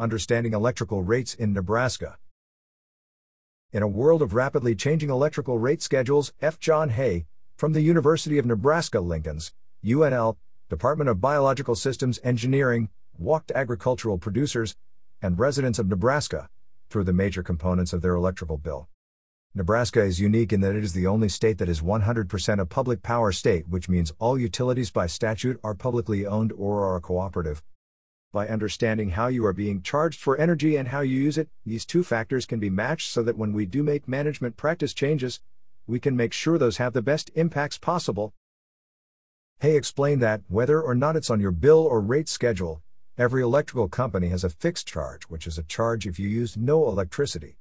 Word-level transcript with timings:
Understanding 0.00 0.54
Electrical 0.54 1.02
Rates 1.02 1.34
in 1.34 1.52
Nebraska. 1.52 2.16
In 3.70 3.82
a 3.82 3.88
world 3.88 4.22
of 4.22 4.34
rapidly 4.34 4.74
changing 4.74 5.10
electrical 5.10 5.58
rate 5.58 5.82
schedules, 5.82 6.32
F. 6.40 6.58
John 6.58 6.88
Hay, 6.88 7.26
from 7.56 7.74
the 7.74 7.82
University 7.82 8.38
of 8.38 8.46
Nebraska 8.46 8.98
Lincoln's, 8.98 9.52
UNL, 9.84 10.36
Department 10.70 11.10
of 11.10 11.20
Biological 11.20 11.74
Systems 11.74 12.18
Engineering, 12.24 12.88
walked 13.18 13.52
agricultural 13.52 14.16
producers 14.16 14.74
and 15.20 15.38
residents 15.38 15.78
of 15.78 15.88
Nebraska 15.88 16.48
through 16.88 17.04
the 17.04 17.12
major 17.12 17.42
components 17.42 17.92
of 17.92 18.00
their 18.00 18.14
electrical 18.14 18.56
bill. 18.56 18.88
Nebraska 19.54 20.02
is 20.02 20.20
unique 20.20 20.52
in 20.52 20.60
that 20.62 20.76
it 20.76 20.84
is 20.84 20.92
the 20.92 21.06
only 21.06 21.28
state 21.28 21.58
that 21.58 21.68
is 21.68 21.80
100% 21.80 22.60
a 22.60 22.66
public 22.66 23.02
power 23.02 23.32
state, 23.32 23.68
which 23.68 23.88
means 23.88 24.12
all 24.18 24.38
utilities 24.38 24.90
by 24.90 25.06
statute 25.06 25.60
are 25.62 25.74
publicly 25.74 26.24
owned 26.24 26.52
or 26.52 26.84
are 26.84 26.96
a 26.96 27.00
cooperative. 27.00 27.62
By 28.32 28.46
understanding 28.46 29.10
how 29.10 29.26
you 29.26 29.44
are 29.44 29.52
being 29.52 29.82
charged 29.82 30.20
for 30.20 30.36
energy 30.36 30.76
and 30.76 30.86
how 30.86 31.00
you 31.00 31.18
use 31.18 31.36
it, 31.36 31.48
these 31.66 31.84
two 31.84 32.04
factors 32.04 32.46
can 32.46 32.60
be 32.60 32.70
matched 32.70 33.10
so 33.10 33.24
that 33.24 33.36
when 33.36 33.52
we 33.52 33.66
do 33.66 33.82
make 33.82 34.06
management 34.06 34.56
practice 34.56 34.94
changes, 34.94 35.40
we 35.88 35.98
can 35.98 36.14
make 36.14 36.32
sure 36.32 36.56
those 36.56 36.76
have 36.76 36.92
the 36.92 37.02
best 37.02 37.32
impacts 37.34 37.76
possible. 37.76 38.32
Hay 39.58 39.76
explained 39.76 40.22
that, 40.22 40.42
whether 40.46 40.80
or 40.80 40.94
not 40.94 41.16
it's 41.16 41.28
on 41.28 41.40
your 41.40 41.50
bill 41.50 41.80
or 41.80 42.00
rate 42.00 42.28
schedule, 42.28 42.82
every 43.18 43.42
electrical 43.42 43.88
company 43.88 44.28
has 44.28 44.44
a 44.44 44.50
fixed 44.50 44.86
charge, 44.86 45.24
which 45.24 45.48
is 45.48 45.58
a 45.58 45.64
charge 45.64 46.06
if 46.06 46.20
you 46.20 46.28
use 46.28 46.56
no 46.56 46.86
electricity. 46.86 47.56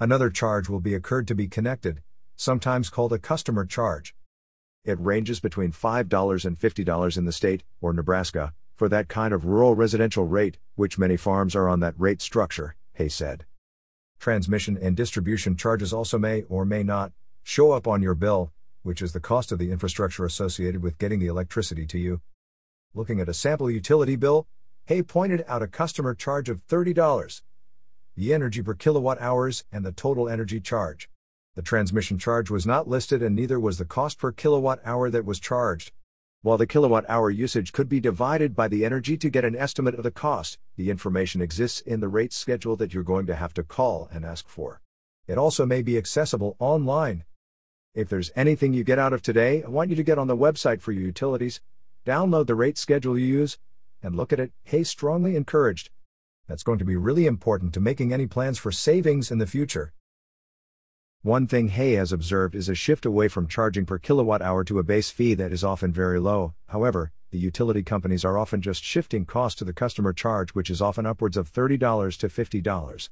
Another 0.00 0.30
charge 0.30 0.70
will 0.70 0.80
be 0.80 0.94
occurred 0.94 1.28
to 1.28 1.34
be 1.34 1.48
connected, 1.48 2.00
sometimes 2.34 2.88
called 2.88 3.12
a 3.12 3.18
customer 3.18 3.66
charge. 3.66 4.14
It 4.86 4.98
ranges 4.98 5.38
between 5.38 5.72
$5 5.72 6.44
and 6.46 6.58
$50 6.58 7.18
in 7.18 7.26
the 7.26 7.32
state, 7.32 7.62
or 7.82 7.92
Nebraska, 7.92 8.54
for 8.74 8.88
that 8.88 9.08
kind 9.08 9.32
of 9.32 9.44
rural 9.44 9.74
residential 9.74 10.24
rate, 10.24 10.58
which 10.74 10.98
many 10.98 11.16
farms 11.16 11.54
are 11.54 11.68
on 11.68 11.80
that 11.80 11.94
rate 11.98 12.20
structure, 12.20 12.74
Hay 12.94 13.08
said. 13.08 13.44
Transmission 14.18 14.78
and 14.80 14.96
distribution 14.96 15.56
charges 15.56 15.92
also 15.92 16.18
may 16.18 16.42
or 16.42 16.64
may 16.64 16.82
not 16.82 17.12
show 17.42 17.72
up 17.72 17.86
on 17.86 18.02
your 18.02 18.14
bill, 18.14 18.52
which 18.82 19.02
is 19.02 19.12
the 19.12 19.20
cost 19.20 19.52
of 19.52 19.58
the 19.58 19.70
infrastructure 19.70 20.24
associated 20.24 20.82
with 20.82 20.98
getting 20.98 21.20
the 21.20 21.26
electricity 21.26 21.86
to 21.86 21.98
you. 21.98 22.20
Looking 22.94 23.20
at 23.20 23.28
a 23.28 23.34
sample 23.34 23.70
utility 23.70 24.16
bill, 24.16 24.46
Hay 24.86 25.02
pointed 25.02 25.44
out 25.48 25.62
a 25.62 25.66
customer 25.66 26.14
charge 26.14 26.48
of 26.48 26.66
$30, 26.66 27.42
the 28.16 28.34
energy 28.34 28.62
per 28.62 28.74
kilowatt 28.74 29.20
hours, 29.20 29.64
and 29.72 29.84
the 29.84 29.92
total 29.92 30.28
energy 30.28 30.60
charge. 30.60 31.08
The 31.54 31.62
transmission 31.62 32.18
charge 32.18 32.50
was 32.50 32.66
not 32.66 32.88
listed 32.88 33.22
and 33.22 33.34
neither 33.34 33.58
was 33.58 33.78
the 33.78 33.84
cost 33.84 34.18
per 34.18 34.32
kilowatt 34.32 34.80
hour 34.84 35.10
that 35.10 35.24
was 35.24 35.40
charged. 35.40 35.92
While 36.44 36.58
the 36.58 36.66
kilowatt 36.66 37.06
hour 37.08 37.30
usage 37.30 37.72
could 37.72 37.88
be 37.88 38.00
divided 38.00 38.54
by 38.54 38.68
the 38.68 38.84
energy 38.84 39.16
to 39.16 39.30
get 39.30 39.46
an 39.46 39.56
estimate 39.56 39.94
of 39.94 40.02
the 40.02 40.10
cost, 40.10 40.58
the 40.76 40.90
information 40.90 41.40
exists 41.40 41.80
in 41.80 42.00
the 42.00 42.08
rate 42.08 42.34
schedule 42.34 42.76
that 42.76 42.92
you're 42.92 43.02
going 43.02 43.24
to 43.28 43.34
have 43.34 43.54
to 43.54 43.62
call 43.62 44.10
and 44.12 44.26
ask 44.26 44.46
for. 44.46 44.82
It 45.26 45.38
also 45.38 45.64
may 45.64 45.80
be 45.80 45.96
accessible 45.96 46.54
online. 46.58 47.24
If 47.94 48.10
there's 48.10 48.30
anything 48.36 48.74
you 48.74 48.84
get 48.84 48.98
out 48.98 49.14
of 49.14 49.22
today, 49.22 49.62
I 49.62 49.68
want 49.68 49.88
you 49.88 49.96
to 49.96 50.02
get 50.02 50.18
on 50.18 50.26
the 50.26 50.36
website 50.36 50.82
for 50.82 50.92
your 50.92 51.04
utilities, 51.04 51.62
download 52.04 52.46
the 52.46 52.54
rate 52.54 52.76
schedule 52.76 53.18
you 53.18 53.24
use, 53.24 53.56
and 54.02 54.14
look 54.14 54.30
at 54.30 54.38
it. 54.38 54.52
Hay, 54.64 54.84
strongly 54.84 55.36
encouraged. 55.36 55.88
That's 56.46 56.62
going 56.62 56.78
to 56.78 56.84
be 56.84 56.94
really 56.94 57.24
important 57.24 57.72
to 57.72 57.80
making 57.80 58.12
any 58.12 58.26
plans 58.26 58.58
for 58.58 58.70
savings 58.70 59.30
in 59.30 59.38
the 59.38 59.46
future. 59.46 59.94
One 61.24 61.46
thing 61.46 61.68
Hay 61.68 61.94
has 61.94 62.12
observed 62.12 62.54
is 62.54 62.68
a 62.68 62.74
shift 62.74 63.06
away 63.06 63.28
from 63.28 63.48
charging 63.48 63.86
per 63.86 63.98
kilowatt 63.98 64.42
hour 64.42 64.62
to 64.64 64.78
a 64.78 64.82
base 64.82 65.10
fee 65.10 65.32
that 65.32 65.52
is 65.52 65.64
often 65.64 65.90
very 65.90 66.20
low. 66.20 66.52
However, 66.66 67.12
the 67.30 67.38
utility 67.38 67.82
companies 67.82 68.26
are 68.26 68.36
often 68.36 68.60
just 68.60 68.84
shifting 68.84 69.24
cost 69.24 69.56
to 69.56 69.64
the 69.64 69.72
customer 69.72 70.12
charge, 70.12 70.50
which 70.50 70.68
is 70.68 70.82
often 70.82 71.06
upwards 71.06 71.38
of 71.38 71.50
$30 71.50 72.18
to 72.18 72.28
$50. 72.28 73.08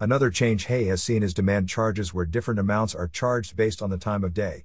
Another 0.00 0.30
change 0.30 0.64
Hay 0.68 0.86
has 0.86 1.02
seen 1.02 1.22
is 1.22 1.34
demand 1.34 1.68
charges 1.68 2.14
where 2.14 2.24
different 2.24 2.58
amounts 2.58 2.94
are 2.94 3.08
charged 3.08 3.56
based 3.56 3.82
on 3.82 3.90
the 3.90 3.98
time 3.98 4.24
of 4.24 4.32
day. 4.32 4.64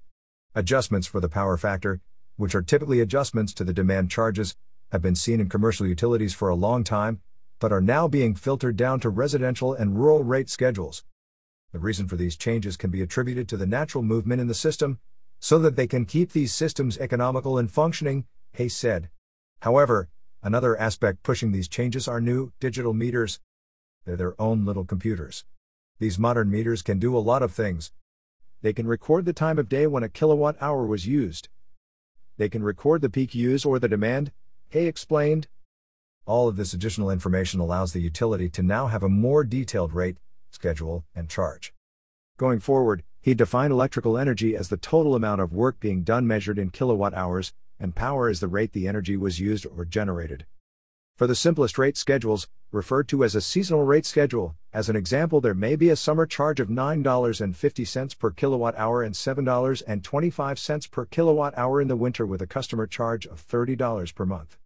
Adjustments 0.55 1.07
for 1.07 1.19
the 1.19 1.27
power 1.27 1.57
factor, 1.57 1.99
which 2.37 2.55
are 2.55 2.61
typically 2.61 3.01
adjustments 3.01 3.53
to 3.55 3.65
the 3.65 3.73
demand 3.73 4.09
charges, 4.09 4.55
have 4.93 5.01
been 5.01 5.15
seen 5.15 5.41
in 5.41 5.49
commercial 5.49 5.85
utilities 5.85 6.33
for 6.33 6.47
a 6.47 6.55
long 6.55 6.85
time, 6.85 7.19
but 7.59 7.73
are 7.73 7.81
now 7.81 8.07
being 8.07 8.35
filtered 8.35 8.77
down 8.77 9.01
to 9.01 9.09
residential 9.09 9.73
and 9.73 9.97
rural 9.97 10.23
rate 10.23 10.49
schedules. 10.49 11.03
The 11.71 11.79
reason 11.79 12.07
for 12.07 12.15
these 12.15 12.37
changes 12.37 12.77
can 12.77 12.89
be 12.89 13.01
attributed 13.01 13.49
to 13.49 13.57
the 13.57 13.65
natural 13.65 14.03
movement 14.03 14.41
in 14.41 14.47
the 14.47 14.53
system, 14.53 14.99
so 15.39 15.59
that 15.59 15.75
they 15.75 15.87
can 15.87 16.05
keep 16.05 16.31
these 16.31 16.53
systems 16.53 16.97
economical 16.97 17.57
and 17.57 17.69
functioning, 17.69 18.25
Hay 18.53 18.69
said. 18.69 19.09
However, 19.61 20.09
another 20.41 20.79
aspect 20.79 21.23
pushing 21.23 21.51
these 21.51 21.67
changes 21.67 22.07
are 22.07 22.21
new, 22.21 22.53
digital 22.59 22.93
meters. 22.93 23.39
They're 24.05 24.15
their 24.15 24.39
own 24.41 24.65
little 24.65 24.85
computers. 24.85 25.43
These 25.99 26.19
modern 26.19 26.49
meters 26.49 26.81
can 26.81 26.99
do 26.99 27.17
a 27.17 27.19
lot 27.19 27.41
of 27.41 27.51
things. 27.51 27.91
They 28.61 28.73
can 28.73 28.87
record 28.87 29.25
the 29.25 29.33
time 29.33 29.59
of 29.59 29.69
day 29.69 29.87
when 29.87 30.03
a 30.03 30.09
kilowatt 30.09 30.55
hour 30.61 30.85
was 30.85 31.07
used. 31.07 31.49
They 32.37 32.49
can 32.49 32.63
record 32.63 33.01
the 33.01 33.09
peak 33.09 33.35
use 33.35 33.65
or 33.65 33.79
the 33.79 33.87
demand, 33.87 34.31
Hay 34.69 34.87
explained. 34.87 35.47
All 36.25 36.47
of 36.47 36.55
this 36.57 36.73
additional 36.73 37.11
information 37.11 37.59
allows 37.59 37.93
the 37.93 38.01
utility 38.01 38.49
to 38.49 38.63
now 38.63 38.87
have 38.87 39.03
a 39.03 39.09
more 39.09 39.43
detailed 39.43 39.93
rate, 39.93 40.17
schedule, 40.55 41.05
and 41.13 41.29
charge. 41.29 41.73
Going 42.37 42.59
forward, 42.59 43.03
he 43.21 43.33
defined 43.33 43.71
electrical 43.71 44.17
energy 44.17 44.55
as 44.55 44.69
the 44.69 44.77
total 44.77 45.15
amount 45.15 45.41
of 45.41 45.53
work 45.53 45.79
being 45.79 46.03
done 46.03 46.25
measured 46.25 46.57
in 46.57 46.69
kilowatt 46.69 47.13
hours, 47.13 47.53
and 47.79 47.95
power 47.95 48.29
is 48.29 48.39
the 48.39 48.47
rate 48.47 48.73
the 48.73 48.87
energy 48.87 49.15
was 49.15 49.39
used 49.39 49.65
or 49.65 49.85
generated. 49.85 50.45
For 51.17 51.27
the 51.27 51.35
simplest 51.35 51.77
rate 51.77 51.95
schedules, 51.95 52.47
referred 52.71 53.07
to 53.07 53.23
as 53.23 53.35
a 53.35 53.41
seasonal 53.41 53.85
rate 53.85 54.05
schedule, 54.05 54.55
as 54.73 54.89
an 54.89 54.97
example, 54.97 55.39
there 55.39 55.53
may 55.53 55.77
be 55.77 55.89
a 55.89 55.95
summer 55.95 56.25
charge 56.25 56.59
of 56.59 56.67
$9.50 56.67 58.19
per 58.19 58.31
kilowatt 58.31 58.77
hour 58.77 59.01
and 59.01 59.15
$7.25 59.15 60.91
per 60.91 61.05
kilowatt 61.05 61.57
hour 61.57 61.79
in 61.79 61.87
the 61.87 61.95
winter 61.95 62.25
with 62.25 62.41
a 62.41 62.47
customer 62.47 62.85
charge 62.85 63.25
of 63.25 63.45
$30 63.47 64.13
per 64.13 64.25
month. 64.25 64.57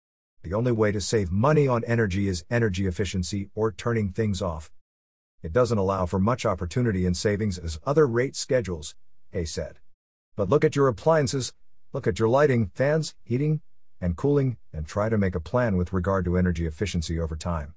The 0.41 0.53
only 0.53 0.71
way 0.71 0.91
to 0.91 1.01
save 1.01 1.31
money 1.31 1.67
on 1.67 1.83
energy 1.83 2.27
is 2.27 2.45
energy 2.49 2.87
efficiency 2.87 3.49
or 3.53 3.71
turning 3.71 4.09
things 4.09 4.41
off. 4.41 4.71
It 5.41 5.53
doesn't 5.53 5.77
allow 5.77 6.05
for 6.05 6.19
much 6.19 6.45
opportunity 6.45 7.05
in 7.05 7.13
savings 7.13 7.57
as 7.57 7.79
other 7.85 8.05
rate 8.05 8.35
schedules, 8.35 8.95
Hay 9.31 9.45
said. 9.45 9.79
But 10.35 10.49
look 10.49 10.65
at 10.65 10.75
your 10.75 10.87
appliances, 10.87 11.53
look 11.93 12.07
at 12.07 12.19
your 12.19 12.27
lighting, 12.27 12.71
fans, 12.75 13.15
heating, 13.23 13.61
and 14.01 14.17
cooling, 14.17 14.57
and 14.73 14.85
try 14.85 15.07
to 15.07 15.17
make 15.17 15.35
a 15.35 15.39
plan 15.39 15.77
with 15.77 15.93
regard 15.93 16.25
to 16.25 16.37
energy 16.37 16.65
efficiency 16.65 17.19
over 17.19 17.35
time. 17.35 17.73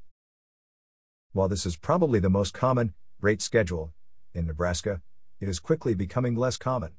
While 1.32 1.48
this 1.48 1.64
is 1.64 1.76
probably 1.76 2.18
the 2.18 2.28
most 2.28 2.52
common 2.52 2.94
rate 3.20 3.40
schedule 3.40 3.92
in 4.34 4.46
Nebraska, 4.46 5.00
it 5.40 5.48
is 5.48 5.60
quickly 5.60 5.94
becoming 5.94 6.34
less 6.34 6.56
common. 6.56 6.92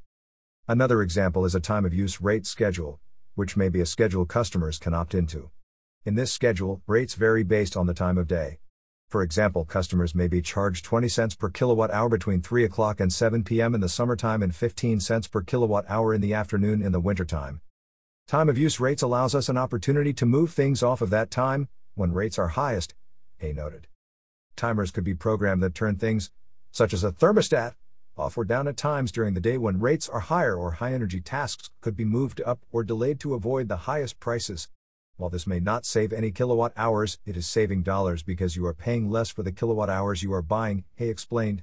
Another 0.68 1.02
example 1.02 1.44
is 1.44 1.56
a 1.56 1.60
time 1.60 1.86
of 1.86 1.94
use 1.94 2.22
rate 2.22 2.46
schedule, 2.46 3.02
which 3.36 3.58
may 3.58 3.68
be 3.68 3.82
a 3.82 3.86
schedule 3.86 4.26
customers 4.26 4.80
can 4.80 4.94
opt 4.94 5.14
into. 5.14 5.52
In 6.06 6.16
this 6.16 6.32
schedule, 6.32 6.82
rates 6.88 7.16
vary 7.16 7.44
based 7.44 7.76
on 7.76 7.86
the 7.86 7.94
time 7.94 8.18
of 8.18 8.28
day. 8.28 8.60
For 9.14 9.22
example, 9.22 9.64
customers 9.64 10.16
may 10.16 10.28
be 10.28 10.42
charged 10.42 10.86
20 10.86 11.08
cents 11.08 11.36
per 11.36 11.48
kilowatt 11.48 11.92
hour 11.92 12.10
between 12.10 12.42
3 12.42 12.64
o'clock 12.64 13.00
and 13.00 13.14
7 13.14 13.44
p.m. 13.44 13.76
in 13.76 13.80
the 13.80 13.88
summertime 13.88 14.42
and 14.42 14.56
15 14.56 15.00
cents 15.02 15.28
per 15.28 15.44
kilowatt 15.44 15.86
hour 15.88 16.16
in 16.16 16.22
the 16.22 16.34
afternoon 16.34 16.82
in 16.82 16.92
the 16.92 17.00
wintertime. 17.00 17.62
Time 18.28 18.50
of 18.50 18.58
use 18.58 18.80
rates 18.80 19.04
allows 19.04 19.36
us 19.36 19.50
an 19.50 19.56
opportunity 19.56 20.14
to 20.14 20.26
move 20.26 20.52
things 20.52 20.82
off 20.82 21.00
of 21.00 21.12
that 21.12 21.30
time 21.30 21.68
when 21.94 22.12
rates 22.12 22.40
are 22.40 22.48
highest, 22.48 22.96
Hay 23.38 23.54
noted. 23.54 23.86
Timers 24.56 24.90
could 24.90 25.04
be 25.04 25.14
programmed 25.14 25.62
that 25.62 25.76
turn 25.76 25.98
things, 25.98 26.32
such 26.72 26.92
as 26.92 27.04
a 27.04 27.12
thermostat, 27.12 27.76
off 28.18 28.36
or 28.36 28.44
down 28.44 28.68
at 28.68 28.78
times 28.78 29.12
during 29.12 29.36
the 29.36 29.40
day 29.40 29.60
when 29.60 29.80
rates 29.80 30.10
are 30.10 30.22
higher 30.22 30.56
or 30.56 30.72
high 30.72 30.94
energy 30.94 31.22
tasks 31.22 31.70
could 31.82 31.96
be 31.96 32.04
moved 32.04 32.42
up 32.48 32.62
or 32.72 32.84
delayed 32.84 33.20
to 33.20 33.36
avoid 33.36 33.68
the 33.68 33.86
highest 33.86 34.20
prices. 34.20 34.70
While 35.18 35.30
this 35.30 35.46
may 35.46 35.60
not 35.60 35.86
save 35.86 36.12
any 36.12 36.32
kilowatt 36.32 36.74
hours, 36.76 37.20
it 37.24 37.38
is 37.38 37.46
saving 37.46 37.84
dollars 37.84 38.24
because 38.24 38.56
you 38.56 38.66
are 38.66 38.74
paying 38.74 39.12
less 39.12 39.30
for 39.30 39.44
the 39.44 39.52
kilowatt 39.52 39.88
hours 39.88 40.24
you 40.24 40.34
are 40.34 40.42
buying, 40.42 40.86
Hay 40.96 41.10
explained. 41.10 41.62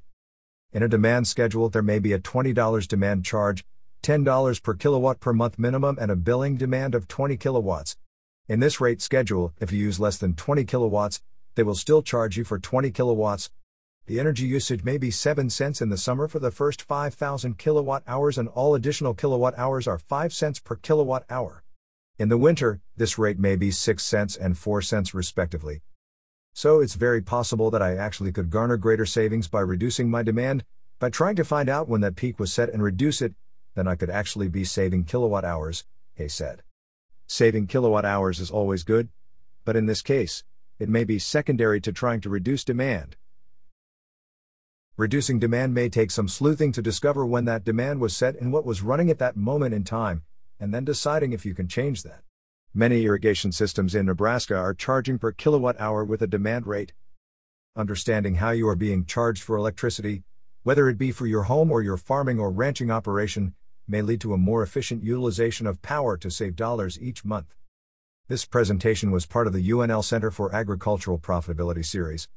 In 0.73 0.85
a 0.85 0.89
demand 0.89 1.27
schedule, 1.27 1.69
there 1.69 1.83
may 1.83 1.99
be 1.99 2.13
a 2.13 2.21
$20 2.21 2.87
demand 2.87 3.25
charge, 3.25 3.65
$10 4.05 4.63
per 4.63 4.75
kilowatt 4.75 5.19
per 5.19 5.33
month 5.33 5.59
minimum, 5.59 5.99
and 6.01 6.13
a 6.13 6.17
billing 6.17 6.57
demand 6.57 6.95
of 6.95 7.09
20 7.09 7.37
kilowatts. 7.37 7.97
In 8.47 8.61
this 8.61 8.81
rate 8.81 9.03
schedule, 9.03 9.53
if 9.61 9.73
you 9.73 9.81
use 9.81 9.99
less 9.99 10.17
than 10.17 10.37
20 10.37 10.65
kilowatts, 10.65 11.21
they 11.57 11.65
will 11.65 11.75
still 11.75 12.03
charge 12.03 12.37
you 12.37 12.45
for 12.45 12.61
20 12.61 12.93
kilowatts. 12.93 13.51
The 14.07 14.21
energy 14.21 14.47
usage 14.47 14.85
may 14.85 14.97
be 14.97 15.11
7 15.11 15.51
cents 15.51 15.83
in 15.83 15.89
the 15.89 15.99
summer 15.99 16.29
for 16.29 16.39
the 16.39 16.53
first 16.53 16.83
5,000 16.83 17.59
kilowatt 17.59 18.05
hours, 18.07 18.39
and 18.39 18.49
all 18.49 18.77
additional 18.77 19.13
kilowatt 19.13 19.59
hours 19.59 19.89
are 19.89 19.99
5 19.99 20.33
cents 20.33 20.61
per 20.61 20.77
kilowatt 20.77 21.25
hour. 21.29 21.65
In 22.21 22.29
the 22.29 22.37
winter, 22.37 22.83
this 22.99 23.17
rate 23.17 23.39
may 23.39 23.57
be 23.57 23.71
6 23.71 24.05
cents 24.05 24.37
and 24.37 24.59
4 24.59 24.83
cents 24.83 25.15
respectively. 25.15 25.81
So 26.53 26.81
it's 26.81 26.93
very 26.93 27.23
possible 27.23 27.71
that 27.71 27.81
I 27.81 27.97
actually 27.97 28.31
could 28.31 28.51
garner 28.51 28.77
greater 28.77 29.07
savings 29.07 29.49
by 29.49 29.61
reducing 29.61 30.11
my 30.11 30.23
demand, 30.23 30.67
by 30.99 31.09
trying 31.09 31.37
to 31.37 31.47
find 31.47 31.71
out 31.71 31.89
when 31.89 32.03
that 32.03 32.17
peak 32.17 32.39
was 32.39 32.53
set 32.53 32.69
and 32.69 32.83
reduce 32.83 33.23
it, 33.23 33.33
then 33.75 33.89
I 33.89 33.95
could 33.95 34.11
actually 34.11 34.49
be 34.49 34.65
saving 34.65 35.05
kilowatt 35.05 35.47
hours, 35.47 35.87
Hay 36.13 36.29
said. 36.29 36.63
Saving 37.27 37.67
kilowatt 37.67 38.05
hours 38.05 38.39
is 38.39 38.51
always 38.51 38.85
good, 38.85 39.09
but 39.65 39.75
in 39.75 39.87
this 39.87 40.03
case, 40.03 40.45
it 40.79 40.91
may 40.91 41.05
be 41.05 41.19
secondary 41.19 41.81
to 41.81 41.91
trying 41.91 42.21
to 42.21 42.29
reduce 42.29 42.65
demand. 42.65 43.17
Reducing 44.99 45.39
demand 45.39 45.73
may 45.73 45.89
take 45.89 46.11
some 46.11 46.29
sleuthing 46.29 46.73
to 46.73 46.83
discover 46.83 47.25
when 47.25 47.47
that 47.47 47.65
demand 47.65 47.99
was 47.99 48.15
set 48.15 48.37
and 48.39 48.53
what 48.53 48.67
was 48.67 48.83
running 48.83 49.09
at 49.09 49.21
that 49.21 49.39
moment 49.39 49.73
in 49.73 49.85
time, 49.85 50.23
and 50.61 50.73
then 50.73 50.85
deciding 50.85 51.33
if 51.33 51.47
you 51.47 51.55
can 51.55 51.67
change 51.67 52.03
that. 52.03 52.21
Many 52.75 53.05
irrigation 53.05 53.51
systems 53.51 53.95
in 53.97 54.07
Nebraska 54.07 54.55
are 54.55 54.75
charging 54.75 55.19
per 55.19 55.33
kilowatt 55.33 55.81
hour 55.81 56.05
with 56.05 56.23
a 56.23 56.29
demand 56.29 56.67
rate. 56.67 56.93
Understanding 57.75 58.37
how 58.37 58.51
you 58.51 58.69
are 58.69 58.77
being 58.77 59.05
charged 59.05 59.43
for 59.43 59.57
electricity, 59.57 60.23
whether 60.63 60.89
it 60.89 60.99
be 60.99 61.11
for 61.11 61.27
your 61.27 61.45
home 61.45 61.73
or 61.73 61.83
your 61.83 61.97
farming 61.97 62.39
or 62.39 62.51
ranching 62.51 62.91
operation, 62.91 63.55
may 63.89 64.03
lead 64.03 64.21
to 64.21 64.35
a 64.35 64.39
more 64.39 64.63
efficient 64.63 65.03
utilization 65.03 65.67
of 65.67 65.83
power 65.83 66.17
to 66.19 66.31
save 66.31 66.55
dollars 66.55 67.01
each 67.01 67.25
month. 67.25 67.55
This 68.29 68.45
presentation 68.45 69.11
was 69.11 69.27
part 69.27 69.49
of 69.49 69.53
the 69.53 69.69
UNL 69.71 70.05
Center 70.05 70.31
for 70.31 70.55
Agricultural 70.55 71.19
Profitability 71.19 71.85
series. 71.85 72.29